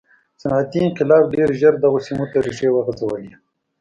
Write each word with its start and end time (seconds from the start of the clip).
صنعتي 0.41 0.79
انقلاب 0.87 1.23
ډېر 1.35 1.49
ژر 1.59 1.73
دغو 1.83 1.99
سیمو 2.07 2.25
ته 2.31 2.37
ریښې 2.45 2.69
وغځولې. 2.71 3.31